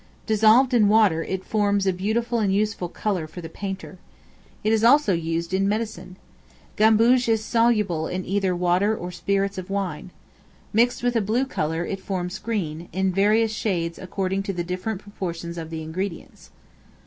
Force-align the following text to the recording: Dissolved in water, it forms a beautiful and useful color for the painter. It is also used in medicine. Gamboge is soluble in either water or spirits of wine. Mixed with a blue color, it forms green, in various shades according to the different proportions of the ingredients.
Dissolved 0.25 0.73
in 0.73 0.87
water, 0.89 1.21
it 1.23 1.45
forms 1.45 1.85
a 1.85 1.93
beautiful 1.93 2.39
and 2.39 2.51
useful 2.51 2.89
color 2.89 3.27
for 3.27 3.39
the 3.39 3.49
painter. 3.49 3.99
It 4.63 4.73
is 4.73 4.83
also 4.83 5.13
used 5.13 5.53
in 5.53 5.69
medicine. 5.69 6.15
Gamboge 6.75 7.29
is 7.29 7.45
soluble 7.45 8.07
in 8.07 8.25
either 8.25 8.55
water 8.55 8.97
or 8.97 9.11
spirits 9.11 9.59
of 9.59 9.69
wine. 9.69 10.09
Mixed 10.73 11.03
with 11.03 11.15
a 11.15 11.21
blue 11.21 11.45
color, 11.45 11.85
it 11.85 11.99
forms 11.99 12.39
green, 12.39 12.89
in 12.91 13.13
various 13.13 13.51
shades 13.53 13.99
according 13.99 14.41
to 14.41 14.53
the 14.53 14.63
different 14.63 15.01
proportions 15.01 15.55
of 15.55 15.69
the 15.69 15.83
ingredients. 15.83 16.49